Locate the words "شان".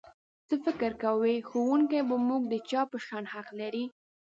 3.05-3.25